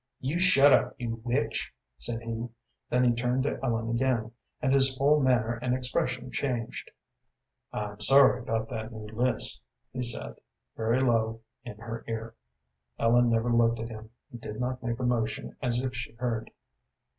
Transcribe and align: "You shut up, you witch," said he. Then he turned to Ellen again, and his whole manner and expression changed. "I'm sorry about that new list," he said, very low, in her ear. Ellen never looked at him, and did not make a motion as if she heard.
"You 0.19 0.39
shut 0.39 0.73
up, 0.73 0.95
you 0.97 1.21
witch," 1.23 1.71
said 1.95 2.21
he. 2.23 2.49
Then 2.89 3.03
he 3.03 3.13
turned 3.13 3.43
to 3.43 3.59
Ellen 3.61 3.91
again, 3.91 4.31
and 4.59 4.73
his 4.73 4.97
whole 4.97 5.19
manner 5.19 5.59
and 5.61 5.75
expression 5.75 6.31
changed. 6.31 6.89
"I'm 7.71 7.99
sorry 7.99 8.39
about 8.41 8.67
that 8.69 8.91
new 8.91 9.05
list," 9.13 9.61
he 9.93 10.01
said, 10.01 10.37
very 10.75 11.01
low, 11.01 11.41
in 11.63 11.77
her 11.77 12.03
ear. 12.07 12.33
Ellen 12.97 13.29
never 13.29 13.53
looked 13.53 13.79
at 13.79 13.89
him, 13.89 14.09
and 14.31 14.41
did 14.41 14.59
not 14.59 14.81
make 14.81 14.97
a 14.97 15.03
motion 15.03 15.55
as 15.61 15.81
if 15.81 15.93
she 15.95 16.13
heard. 16.13 16.49